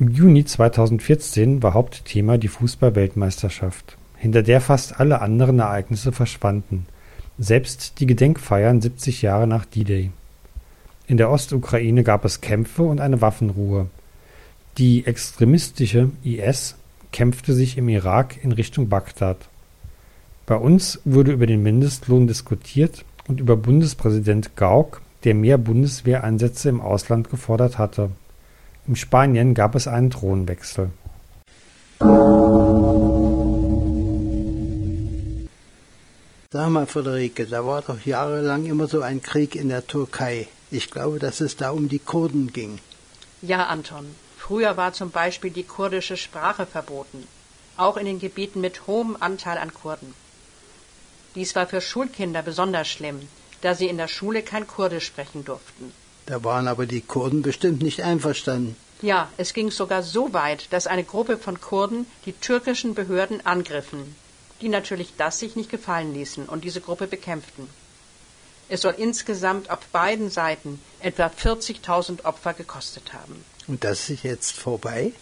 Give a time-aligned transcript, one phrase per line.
[0.00, 6.86] Im Juni 2014 war Hauptthema die Fußball-Weltmeisterschaft, hinter der fast alle anderen Ereignisse verschwanden,
[7.38, 10.10] selbst die Gedenkfeiern 70 Jahre nach D-Day.
[11.06, 13.90] In der Ostukraine gab es Kämpfe und eine Waffenruhe.
[14.78, 16.76] Die extremistische IS
[17.12, 19.36] kämpfte sich im Irak in Richtung Bagdad.
[20.46, 26.80] Bei uns wurde über den Mindestlohn diskutiert und über Bundespräsident Gauck, der mehr Bundeswehreinsätze im
[26.80, 28.08] Ausland gefordert hatte.
[28.90, 30.90] In Spanien gab es einen Thronwechsel.
[36.52, 40.48] Sag mal, Friederike, da war doch jahrelang immer so ein Krieg in der Türkei.
[40.72, 42.80] Ich glaube, dass es da um die Kurden ging.
[43.42, 44.06] Ja, Anton.
[44.36, 47.28] Früher war zum Beispiel die kurdische Sprache verboten,
[47.76, 50.14] auch in den Gebieten mit hohem Anteil an Kurden.
[51.36, 53.20] Dies war für Schulkinder besonders schlimm,
[53.60, 55.92] da sie in der Schule kein Kurdisch sprechen durften.
[56.26, 58.76] Da waren aber die Kurden bestimmt nicht einverstanden.
[59.02, 64.14] Ja, es ging sogar so weit, dass eine Gruppe von Kurden die türkischen Behörden angriffen,
[64.60, 67.68] die natürlich das sich nicht gefallen ließen und diese Gruppe bekämpften.
[68.68, 73.44] Es soll insgesamt auf beiden Seiten etwa 40.000 Opfer gekostet haben.
[73.66, 75.12] Und das ist jetzt vorbei?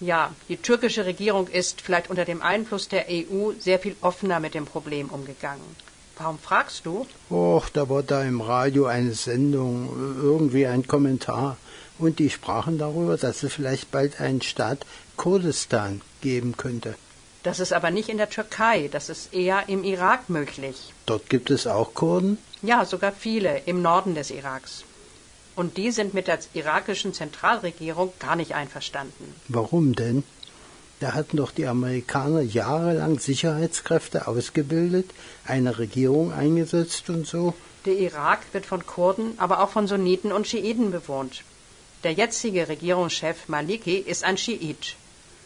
[0.00, 4.54] Ja, die türkische Regierung ist vielleicht unter dem Einfluss der EU sehr viel offener mit
[4.54, 5.76] dem Problem umgegangen.
[6.20, 7.06] Warum fragst du?
[7.30, 9.88] Och, da war da im Radio eine Sendung,
[10.22, 11.56] irgendwie ein Kommentar.
[11.98, 14.84] Und die sprachen darüber, dass es vielleicht bald einen Staat
[15.16, 16.94] Kurdistan geben könnte.
[17.42, 20.92] Das ist aber nicht in der Türkei, das ist eher im Irak möglich.
[21.06, 22.36] Dort gibt es auch Kurden?
[22.60, 24.84] Ja, sogar viele im Norden des Iraks.
[25.56, 29.34] Und die sind mit der irakischen Zentralregierung gar nicht einverstanden.
[29.48, 30.22] Warum denn?
[31.00, 35.10] Da hatten doch die Amerikaner jahrelang Sicherheitskräfte ausgebildet,
[35.46, 37.54] eine Regierung eingesetzt und so.
[37.86, 41.42] Der Irak wird von Kurden, aber auch von Sunniten und Schiiten bewohnt.
[42.04, 44.96] Der jetzige Regierungschef Maliki ist ein Schiit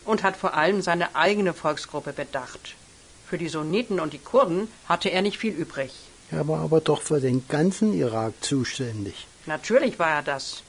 [0.05, 2.75] und hat vor allem seine eigene Volksgruppe bedacht.
[3.29, 5.93] Für die Sunniten und die Kurden hatte er nicht viel übrig.
[6.33, 9.29] Er war aber doch für den ganzen Irak zuständig.
[9.47, 10.65] Natürlich war er das.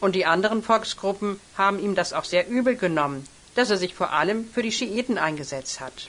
[0.00, 3.26] Und die anderen Volksgruppen haben ihm das auch sehr übel genommen,
[3.60, 6.08] dass er sich vor allem für die Schiiten eingesetzt hat.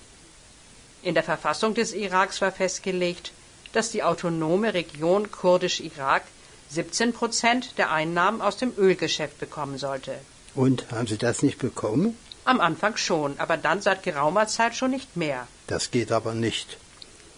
[1.03, 3.34] In der Verfassung des Iraks war festgelegt,
[3.73, 6.23] dass die autonome Region Kurdisch-Irak
[6.69, 10.16] 17 Prozent der Einnahmen aus dem Ölgeschäft bekommen sollte.
[10.56, 12.17] Und haben Sie das nicht bekommen?
[12.45, 15.45] Am Anfang schon, aber dann seit geraumer Zeit schon nicht mehr.
[15.67, 16.78] Das geht aber nicht.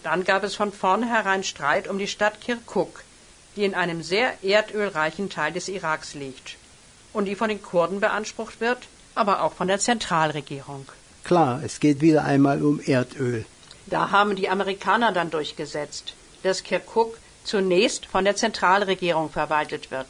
[0.04, 3.02] Dann gab es von vornherein Streit um die Stadt Kirkuk,
[3.56, 6.56] die in einem sehr erdölreichen Teil des Iraks liegt
[7.12, 10.86] und die von den Kurden beansprucht wird aber auch von der Zentralregierung.
[11.24, 13.44] Klar, es geht wieder einmal um Erdöl.
[13.86, 20.06] Da haben die Amerikaner dann durchgesetzt, dass Kirkuk zunächst von der Zentralregierung verwaltet wird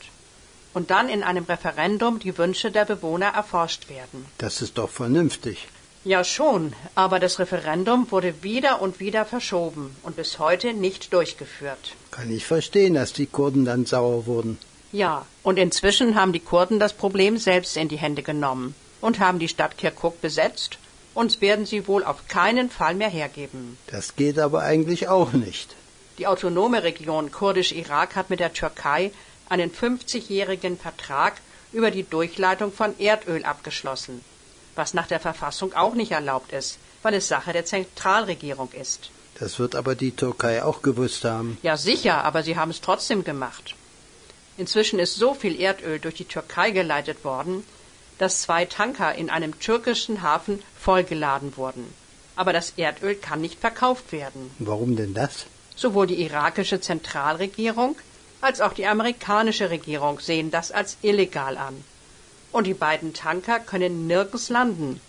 [0.72, 4.26] und dann in einem Referendum die Wünsche der Bewohner erforscht werden.
[4.38, 5.68] Das ist doch vernünftig.
[6.04, 11.94] Ja schon, aber das Referendum wurde wieder und wieder verschoben und bis heute nicht durchgeführt.
[12.10, 14.58] Kann ich verstehen, dass die Kurden dann sauer wurden.
[14.92, 19.38] Ja, und inzwischen haben die Kurden das Problem selbst in die Hände genommen und haben
[19.38, 20.78] die Stadt Kirkuk besetzt.
[21.12, 23.76] Uns werden sie wohl auf keinen Fall mehr hergeben.
[23.88, 25.76] Das geht aber eigentlich auch nicht.
[26.16, 29.12] Die autonome Region Kurdisch-Irak hat mit der Türkei
[29.50, 31.34] einen 50-jährigen Vertrag
[31.72, 34.22] über die Durchleitung von Erdöl abgeschlossen,
[34.74, 39.10] was nach der Verfassung auch nicht erlaubt ist, weil es Sache der Zentralregierung ist.
[39.38, 41.58] Das wird aber die Türkei auch gewusst haben.
[41.62, 43.74] Ja, sicher, aber sie haben es trotzdem gemacht.
[44.56, 47.64] Inzwischen ist so viel Erdöl durch die Türkei geleitet worden,
[48.18, 51.92] dass zwei Tanker in einem türkischen Hafen vollgeladen wurden.
[52.36, 54.50] Aber das Erdöl kann nicht verkauft werden.
[54.58, 55.46] Warum denn das?
[55.76, 57.96] Sowohl die irakische Zentralregierung
[58.40, 61.82] als auch die amerikanische Regierung sehen das als illegal an.
[62.52, 65.00] Und die beiden Tanker können nirgends landen,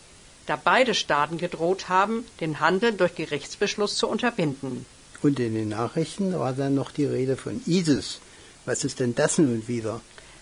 [0.45, 4.85] da beide Staaten gedroht haben, den Handel durch Gerichtsbeschluss zu unterbinden.
[5.21, 8.19] Und in den Nachrichten war dann noch die Rede von ISIS.
[8.65, 10.01] Was ist denn das nun wieder?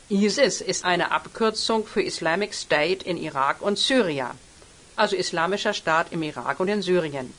[0.10, 4.32] ISIS ist eine Abkürzung für Islamic State in Irak und Syrien,
[4.98, 7.34] also Islamischer Staat im Irak und in Syrien.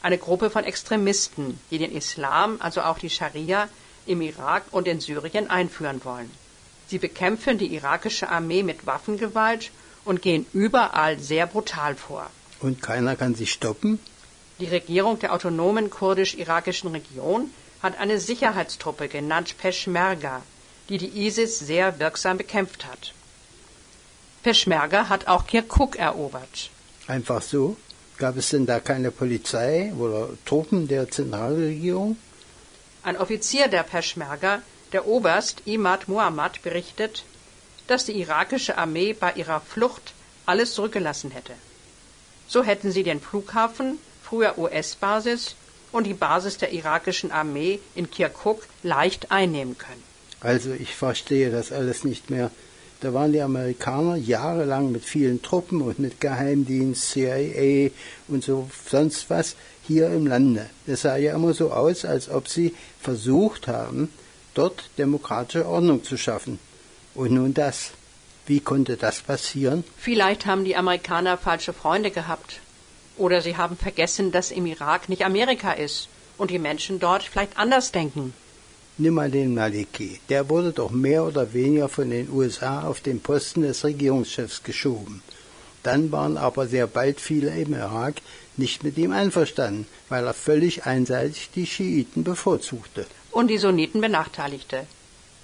[0.00, 3.68] Eine Gruppe von Extremisten, die den Islam, also auch die Scharia,
[4.06, 6.30] im Irak und in Syrien einführen wollen.
[6.88, 9.70] Sie bekämpfen die irakische Armee mit Waffengewalt
[10.06, 12.30] und gehen überall sehr brutal vor.
[12.60, 13.98] Und keiner kann sie stoppen?
[14.58, 17.50] Die Regierung der autonomen kurdisch-irakischen Region
[17.82, 20.42] hat eine Sicherheitstruppe genannt Peschmerga,
[20.88, 23.12] die die ISIS sehr wirksam bekämpft hat.
[24.42, 26.70] Peschmerga hat auch Kirkuk erobert.
[27.06, 27.76] Einfach so?
[28.18, 32.16] Gab es denn da keine Polizei oder Truppen der Zentralregierung?
[33.02, 34.62] Ein Offizier der Peschmerga,
[34.92, 37.24] der Oberst Imad Muhammad, berichtet,
[37.86, 40.12] dass die irakische Armee bei ihrer Flucht
[40.46, 41.54] alles zurückgelassen hätte.
[42.46, 45.54] So hätten sie den Flughafen, früher US-Basis,
[45.90, 50.11] und die Basis der irakischen Armee in Kirkuk leicht einnehmen können.
[50.42, 52.50] Also ich verstehe das alles nicht mehr.
[53.00, 57.90] Da waren die Amerikaner jahrelang mit vielen Truppen und mit Geheimdienst, CIA
[58.28, 59.56] und so sonst was
[59.86, 60.68] hier im Lande.
[60.86, 64.08] Es sah ja immer so aus, als ob sie versucht haben,
[64.54, 66.58] dort demokratische Ordnung zu schaffen.
[67.14, 67.90] Und nun das.
[68.46, 69.84] Wie konnte das passieren?
[69.96, 72.60] Vielleicht haben die Amerikaner falsche Freunde gehabt.
[73.16, 76.08] Oder sie haben vergessen, dass im Irak nicht Amerika ist
[76.38, 78.32] und die Menschen dort vielleicht anders denken.
[78.98, 80.20] Nimm mal den Maliki.
[80.28, 85.22] Der wurde doch mehr oder weniger von den USA auf den Posten des Regierungschefs geschoben.
[85.82, 88.16] Dann waren aber sehr bald viele im Irak
[88.56, 93.06] nicht mit ihm einverstanden, weil er völlig einseitig die Schiiten bevorzugte.
[93.30, 94.86] Und die Sunniten benachteiligte.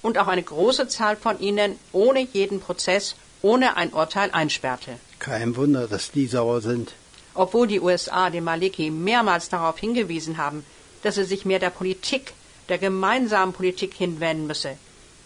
[0.03, 4.91] Und auch eine große Zahl von ihnen ohne jeden Prozess, ohne ein Urteil einsperrte.
[5.17, 6.93] Kein Wunder, dass die sauer sind.
[7.33, 10.63] Obwohl die USA dem Maliki mehrmals darauf hingewiesen haben,
[11.03, 12.33] dass er sich mehr der Politik,
[12.69, 14.77] der gemeinsamen Politik hinwenden müsse,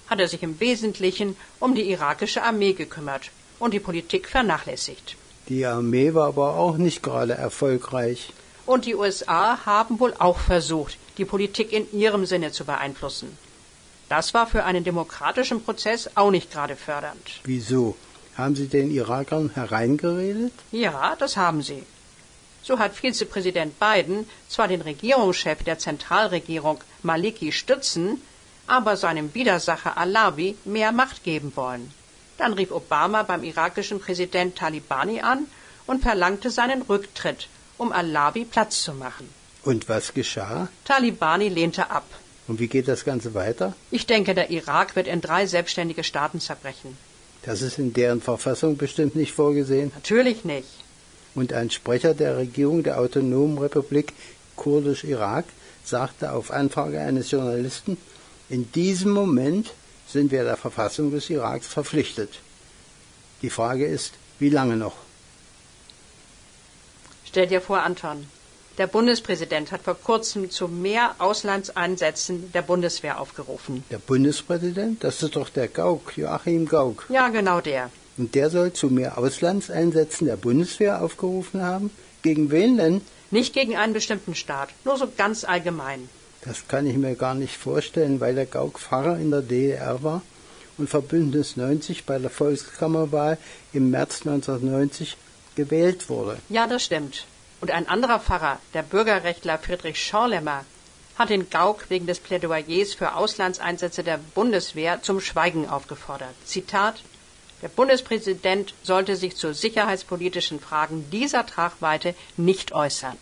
[0.09, 5.15] hat er sich im Wesentlichen um die irakische Armee gekümmert und die Politik vernachlässigt.
[5.49, 8.31] Die Armee war aber auch nicht gerade erfolgreich.
[8.65, 13.37] Und die USA haben wohl auch versucht, die Politik in ihrem Sinne zu beeinflussen.
[14.09, 17.41] Das war für einen demokratischen Prozess auch nicht gerade fördernd.
[17.43, 17.95] Wieso?
[18.37, 20.53] Haben Sie den Irakern hereingeredet?
[20.71, 21.83] Ja, das haben sie.
[22.63, 28.21] So hat Vizepräsident Biden zwar den Regierungschef der Zentralregierung Maliki stützen,
[28.67, 31.91] aber seinem Widersacher Alawi mehr Macht geben wollen.
[32.37, 35.45] Dann rief Obama beim irakischen Präsident Talibani an
[35.85, 39.27] und verlangte seinen Rücktritt, um Alawi Platz zu machen.
[39.63, 40.69] Und was geschah?
[40.85, 42.05] Talibani lehnte ab.
[42.47, 43.73] Und wie geht das Ganze weiter?
[43.91, 46.97] Ich denke, der Irak wird in drei selbstständige Staaten zerbrechen.
[47.43, 49.91] Das ist in deren Verfassung bestimmt nicht vorgesehen.
[49.95, 50.82] Natürlich nicht.
[51.35, 54.13] Und ein Sprecher der Regierung der Autonomen Republik
[54.55, 55.45] Kurdisch-Irak
[55.83, 57.97] sagte auf Anfrage eines Journalisten,
[58.49, 59.73] in diesem Moment
[60.07, 62.39] sind wir der Verfassung des Iraks verpflichtet.
[63.41, 64.95] Die Frage ist, wie lange noch?
[67.25, 68.27] Stell dir vor, Anton,
[68.77, 73.83] der Bundespräsident hat vor kurzem zu mehr Auslandseinsätzen der Bundeswehr aufgerufen.
[73.89, 75.03] Der Bundespräsident?
[75.03, 77.05] Das ist doch der Gauck, Joachim Gauck.
[77.09, 77.89] Ja, genau der.
[78.17, 81.89] Und der soll zu mehr Auslandseinsätzen der Bundeswehr aufgerufen haben?
[82.21, 83.01] Gegen wen denn?
[83.31, 86.07] Nicht gegen einen bestimmten Staat, nur so ganz allgemein.
[86.45, 90.21] Das kann ich mir gar nicht vorstellen, weil der Gauck Pfarrer in der DDR war
[90.77, 93.37] und Verbündnis 90 bei der Volkskammerwahl
[93.71, 95.17] im März 1990
[95.55, 96.37] gewählt wurde.
[96.49, 97.25] Ja, das stimmt.
[97.61, 100.65] Und ein anderer Pfarrer, der Bürgerrechtler Friedrich Schorlemmer,
[101.15, 106.33] hat den Gauck wegen des Plädoyers für Auslandseinsätze der Bundeswehr zum Schweigen aufgefordert.
[106.45, 107.03] Zitat
[107.63, 113.17] Der Bundespräsident sollte sich zu sicherheitspolitischen Fragen dieser Tragweite nicht äußern.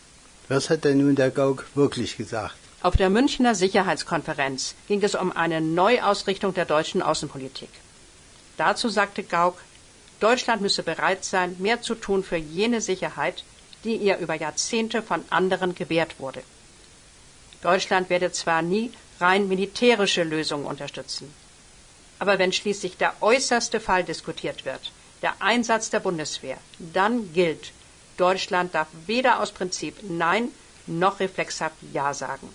[0.49, 2.55] Was hat denn nun der Gauck wirklich gesagt?
[2.81, 7.69] Auf der Münchner Sicherheitskonferenz ging es um eine Neuausrichtung der deutschen Außenpolitik.
[8.57, 9.59] Dazu sagte Gauck,
[10.19, 13.43] Deutschland müsse bereit sein, mehr zu tun für jene Sicherheit,
[13.83, 16.41] die ihr über Jahrzehnte von anderen gewährt wurde.
[17.61, 21.31] Deutschland werde zwar nie rein militärische Lösungen unterstützen,
[22.21, 24.91] aber wenn schließlich der äußerste Fall diskutiert wird,
[25.23, 27.71] der Einsatz der Bundeswehr, dann gilt,
[28.17, 30.49] Deutschland darf weder aus Prinzip Nein
[30.85, 32.47] noch reflexhaft Ja sagen.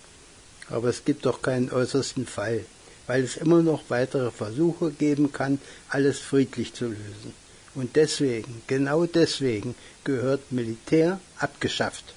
[0.70, 2.64] Aber es gibt doch keinen äußersten Fall,
[3.08, 5.58] weil es immer noch weitere Versuche geben kann,
[5.88, 7.34] alles friedlich zu lösen.
[7.74, 12.14] Und deswegen, genau deswegen, gehört Militär abgeschafft.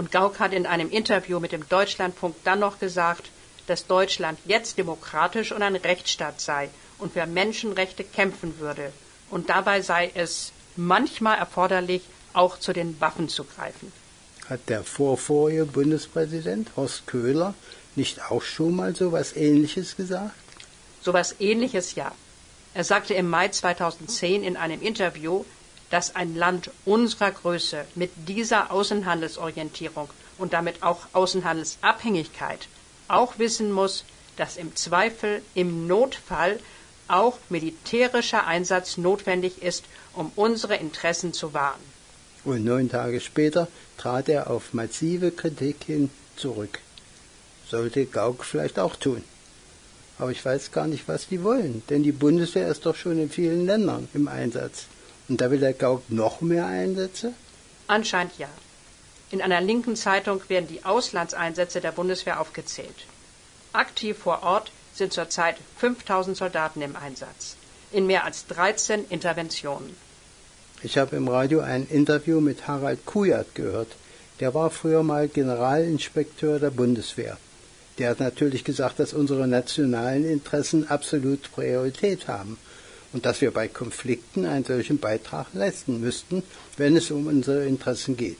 [0.00, 3.28] Und Gauck hat in einem Interview mit dem Deutschlandfunk dann noch gesagt,
[3.66, 8.94] dass Deutschland jetzt demokratisch und ein Rechtsstaat sei und für Menschenrechte kämpfen würde.
[9.28, 12.00] Und dabei sei es manchmal erforderlich,
[12.32, 13.92] auch zu den Waffen zu greifen.
[14.48, 17.52] Hat der vorvorige Bundespräsident Horst Köhler
[17.94, 20.32] nicht auch schon mal so etwas Ähnliches gesagt?
[21.02, 22.10] So etwas Ähnliches ja.
[22.72, 25.44] Er sagte im Mai 2010 in einem Interview,
[25.90, 32.68] dass ein Land unserer Größe mit dieser Außenhandelsorientierung und damit auch Außenhandelsabhängigkeit
[33.08, 34.04] auch wissen muss,
[34.36, 36.58] dass im Zweifel, im Notfall
[37.08, 41.80] auch militärischer Einsatz notwendig ist, um unsere Interessen zu wahren.
[42.44, 43.68] Und neun Tage später
[43.98, 46.78] trat er auf massive Kritik hin zurück.
[47.68, 49.22] Sollte Gauck vielleicht auch tun.
[50.18, 53.30] Aber ich weiß gar nicht, was die wollen, denn die Bundeswehr ist doch schon in
[53.30, 54.86] vielen Ländern im Einsatz.
[55.30, 57.32] Und da will der Gauck noch mehr Einsätze?
[57.86, 58.48] Anscheinend ja.
[59.30, 63.06] In einer linken Zeitung werden die Auslandseinsätze der Bundeswehr aufgezählt.
[63.72, 67.54] Aktiv vor Ort sind zurzeit 5000 Soldaten im Einsatz,
[67.92, 69.94] in mehr als 13 Interventionen.
[70.82, 73.92] Ich habe im Radio ein Interview mit Harald Kujat gehört.
[74.40, 77.38] Der war früher mal Generalinspekteur der Bundeswehr.
[77.98, 82.58] Der hat natürlich gesagt, dass unsere nationalen Interessen absolut Priorität haben
[83.12, 86.42] und dass wir bei Konflikten einen solchen Beitrag leisten müssten,
[86.76, 88.38] wenn es um unsere Interessen geht.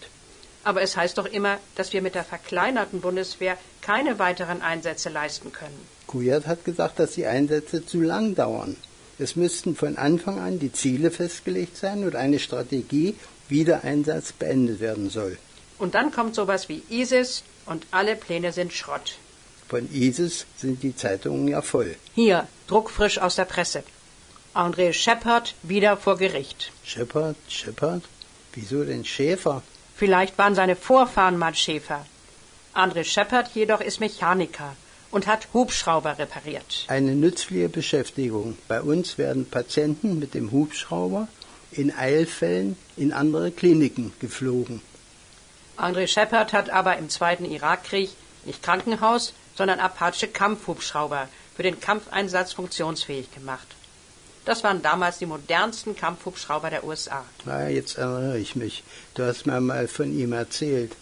[0.62, 5.52] Aber es heißt doch immer, dass wir mit der verkleinerten Bundeswehr keine weiteren Einsätze leisten
[5.52, 5.80] können.
[6.06, 8.76] Kujat hat gesagt, dass die Einsätze zu lang dauern.
[9.18, 13.14] Es müssten von Anfang an die Ziele festgelegt sein und eine Strategie,
[13.48, 15.38] wie der Einsatz beendet werden soll.
[15.78, 19.16] Und dann kommt sowas wie ISIS und alle Pläne sind Schrott.
[19.68, 21.96] Von ISIS sind die Zeitungen ja voll.
[22.14, 23.82] Hier, druckfrisch aus der Presse.
[24.54, 26.72] André Shepard wieder vor Gericht.
[26.84, 28.02] Shepard, Shepard?
[28.52, 29.62] Wieso denn Schäfer?
[29.94, 32.04] Vielleicht waren seine Vorfahren mal Schäfer.
[32.74, 34.74] André Shepard jedoch ist Mechaniker
[35.12, 36.84] und hat Hubschrauber repariert.
[36.88, 38.58] Eine nützliche Beschäftigung.
[38.66, 41.28] Bei uns werden Patienten mit dem Hubschrauber
[41.70, 44.82] in Eilfällen in andere Kliniken geflogen.
[45.76, 48.10] André Shepard hat aber im Zweiten Irakkrieg
[48.44, 53.68] nicht Krankenhaus, sondern Apache Kampfhubschrauber für den Kampfeinsatz funktionsfähig gemacht.
[54.44, 57.24] Das waren damals die modernsten Kampfhubschrauber der USA.
[57.46, 58.82] Ah, jetzt erinnere ich mich.
[59.14, 60.92] Du hast mir mal von ihm erzählt.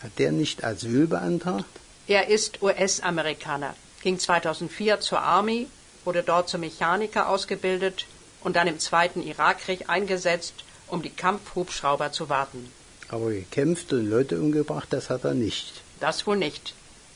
[0.00, 1.64] Hat der nicht Asyl beantragt?
[2.06, 5.66] Er ist US-Amerikaner, ging 2004 zur Army,
[6.04, 8.04] wurde dort zum Mechaniker ausgebildet
[8.42, 10.52] und dann im Zweiten Irakkrieg eingesetzt,
[10.86, 12.70] um die Kampfhubschrauber zu warten.
[13.08, 15.80] Aber gekämpft und Leute umgebracht, das hat er nicht.
[16.00, 16.74] Das wohl nicht.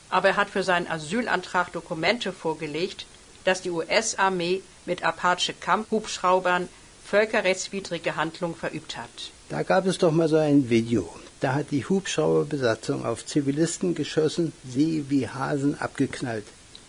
[0.09, 3.05] Aber er hat für seinen Asylantrag Dokumente vorgelegt,
[3.43, 6.67] dass die US-Armee mit Apache Kampfhubschraubern
[7.05, 9.17] völkerrechtswidrige Handlungen verübt hat.
[9.49, 11.03] Da gab es doch mal so ein Video.
[11.41, 16.47] Da hat die Hubschrauberbesatzung auf Zivilisten geschossen, sie wie Hasen abgeknallt.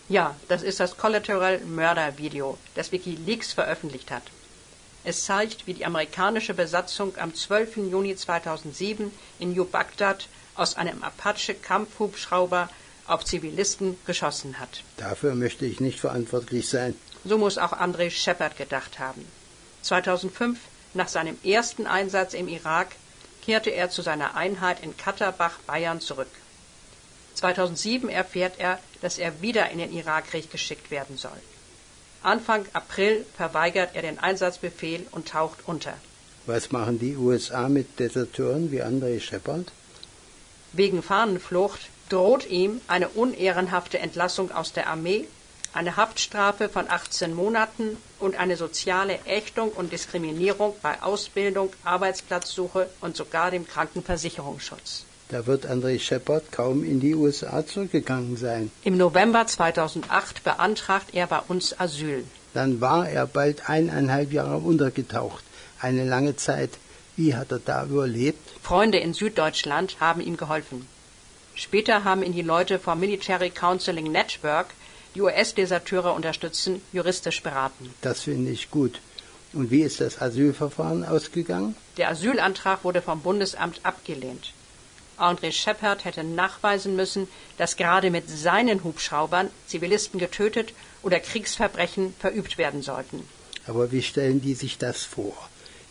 [0.09, 4.23] Ja, das ist das Collateral Murder Video, das WikiLeaks veröffentlicht hat.
[5.03, 7.77] Es zeigt, wie die amerikanische Besatzung am 12.
[7.93, 12.67] Juni 2007 in New Baghdad aus einem Apache Kampfhubschrauber
[13.07, 14.83] auf Zivilisten geschossen hat.
[14.97, 16.95] Dafür möchte ich nicht verantwortlich sein.
[17.23, 19.25] So muss auch André Shepard gedacht haben.
[19.83, 20.59] 2005,
[20.93, 22.89] nach seinem ersten Einsatz im Irak,
[23.43, 26.31] kehrte er zu seiner Einheit in Katterbach, Bayern zurück.
[27.35, 31.41] 2007 erfährt er, dass er wieder in den Irakkrieg geschickt werden soll.
[32.23, 35.93] Anfang April verweigert er den Einsatzbefehl und taucht unter.
[36.45, 39.71] Was machen die USA mit Deserteuren wie André Shepard?
[40.73, 45.27] Wegen Fahnenflucht droht ihm eine unehrenhafte Entlassung aus der Armee,
[45.73, 53.15] eine Haftstrafe von 18 Monaten und eine soziale Ächtung und Diskriminierung bei Ausbildung, Arbeitsplatzsuche und
[53.15, 55.05] sogar dem Krankenversicherungsschutz.
[55.29, 58.69] Da wird André Shepard kaum in die USA zurückgegangen sein.
[58.83, 62.25] Im November 2008 beantragt er bei uns Asyl.
[62.53, 65.43] Dann war er bald eineinhalb Jahre untergetaucht.
[65.79, 66.71] Eine lange Zeit.
[67.15, 68.39] Wie hat er da überlebt?
[68.61, 70.85] Freunde in Süddeutschland haben ihm geholfen.
[71.55, 74.67] Später haben ihn die Leute vom Military Counseling Network,
[75.15, 77.93] die US-Deserteure unterstützen, juristisch beraten.
[78.01, 78.99] Das finde ich gut.
[79.53, 81.75] Und wie ist das Asylverfahren ausgegangen?
[81.97, 84.53] Der Asylantrag wurde vom Bundesamt abgelehnt.
[85.17, 87.27] André Shepard hätte nachweisen müssen,
[87.57, 93.27] dass gerade mit seinen Hubschraubern Zivilisten getötet oder Kriegsverbrechen verübt werden sollten.
[93.67, 95.33] Aber wie stellen die sich das vor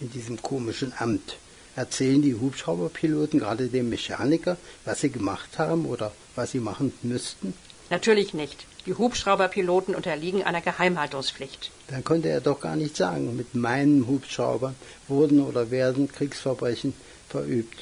[0.01, 1.37] in diesem komischen Amt?
[1.77, 7.55] Erzählen die Hubschrauberpiloten gerade dem Mechaniker, was sie gemacht haben oder was sie machen müssten?
[7.91, 8.67] Natürlich nicht.
[8.87, 11.71] Die Hubschrauberpiloten unterliegen einer Geheimhaltungspflicht.
[11.89, 14.77] Dann konnte er doch gar nicht sagen, mit meinen Hubschraubern
[15.09, 16.95] wurden oder werden Kriegsverbrechen
[17.29, 17.81] verübt.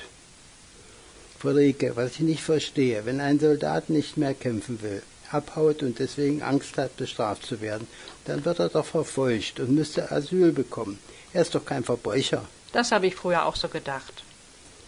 [1.39, 6.43] Friederike, was ich nicht verstehe, wenn ein Soldat nicht mehr kämpfen will, abhaut und deswegen
[6.43, 7.87] Angst hat, bestraft zu werden,
[8.25, 10.99] dann wird er doch verfolgt und müsste Asyl bekommen.
[11.33, 12.43] Er ist doch kein Verbrecher.
[12.73, 14.25] Das habe ich früher auch so gedacht.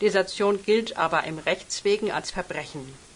[0.01, 3.10] Desertion gilt aber im Rechtswegen als Verbrechen.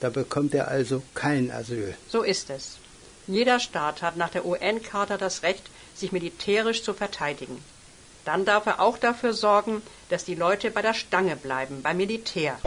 [0.00, 1.94] Da bekommt er also kein Asyl.
[2.08, 2.78] So ist es.
[3.26, 7.62] Jeder Staat hat nach der UN-Charta das Recht, sich militärisch zu verteidigen.
[8.24, 12.58] Dann darf er auch dafür sorgen, dass die Leute bei der Stange bleiben, beim Militär.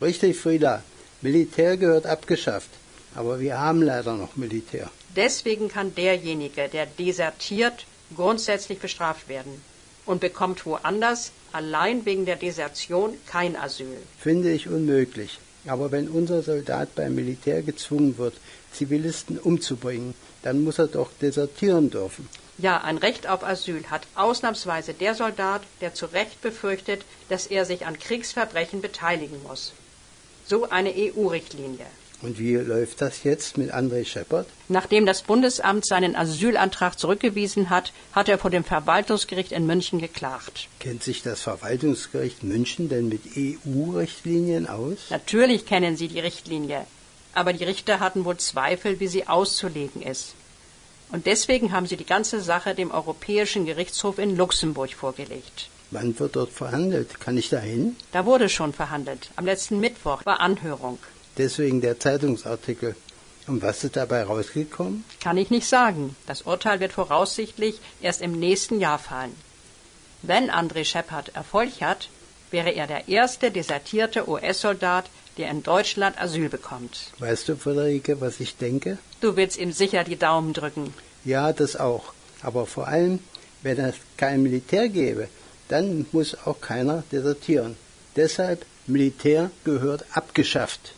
[0.00, 0.82] Richtig, Frieda.
[1.20, 2.70] Militär gehört abgeschafft.
[3.14, 4.90] Aber wir haben leider noch Militär.
[5.16, 9.60] Deswegen kann derjenige, der desertiert, grundsätzlich bestraft werden
[10.06, 13.96] und bekommt woanders allein wegen der Desertion kein Asyl.
[14.18, 15.38] Finde ich unmöglich.
[15.66, 18.34] Aber wenn unser Soldat beim Militär gezwungen wird,
[18.72, 22.28] Zivilisten umzubringen, dann muss er doch desertieren dürfen.
[22.58, 27.64] Ja, ein Recht auf Asyl hat ausnahmsweise der Soldat, der zu Recht befürchtet, dass er
[27.64, 29.72] sich an Kriegsverbrechen beteiligen muss.
[30.46, 31.86] So eine EU-Richtlinie.
[32.20, 34.46] Und wie läuft das jetzt mit André Shepard?
[34.68, 40.68] Nachdem das Bundesamt seinen Asylantrag zurückgewiesen hat, hat er vor dem Verwaltungsgericht in München geklagt.
[40.80, 44.98] Kennt sich das Verwaltungsgericht München denn mit EU-Richtlinien aus?
[45.10, 46.86] Natürlich kennen sie die Richtlinie,
[47.34, 50.34] aber die Richter hatten wohl Zweifel, wie sie auszulegen ist.
[51.12, 55.68] Und deswegen haben sie die ganze Sache dem Europäischen Gerichtshof in Luxemburg vorgelegt.
[55.90, 57.18] Wann wird dort verhandelt?
[57.20, 57.96] Kann ich da hin?
[58.12, 59.30] Da wurde schon verhandelt.
[59.36, 60.98] Am letzten Mittwoch war Anhörung.
[61.38, 62.96] Deswegen der Zeitungsartikel.
[63.46, 65.04] Und was ist dabei rausgekommen?
[65.20, 66.14] Kann ich nicht sagen.
[66.26, 69.34] Das Urteil wird voraussichtlich erst im nächsten Jahr fallen.
[70.22, 72.08] Wenn André Shepard Erfolg hat,
[72.50, 75.06] wäre er der erste desertierte US-Soldat,
[75.38, 77.12] der in Deutschland Asyl bekommt.
[77.18, 78.98] Weißt du, Friederike, was ich denke?
[79.20, 80.92] Du willst ihm sicher die Daumen drücken.
[81.24, 82.12] Ja, das auch.
[82.42, 83.20] Aber vor allem,
[83.62, 85.28] wenn es kein Militär gäbe,
[85.68, 87.76] dann muss auch keiner desertieren.
[88.16, 90.94] Deshalb Militär gehört abgeschafft.